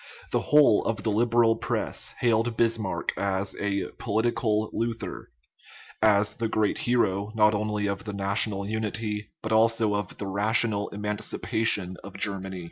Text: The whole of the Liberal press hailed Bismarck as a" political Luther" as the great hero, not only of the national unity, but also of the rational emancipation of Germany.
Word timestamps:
The 0.31 0.39
whole 0.39 0.83
of 0.85 1.03
the 1.03 1.11
Liberal 1.11 1.57
press 1.57 2.13
hailed 2.21 2.57
Bismarck 2.57 3.11
as 3.17 3.55
a" 3.59 3.89
political 3.99 4.71
Luther" 4.73 5.29
as 6.17 6.33
the 6.33 6.47
great 6.47 6.79
hero, 6.79 7.31
not 7.35 7.53
only 7.53 7.85
of 7.85 8.03
the 8.05 8.13
national 8.13 8.67
unity, 8.67 9.29
but 9.43 9.51
also 9.51 9.93
of 9.93 10.17
the 10.17 10.25
rational 10.25 10.89
emancipation 10.89 11.97
of 12.03 12.17
Germany. 12.17 12.59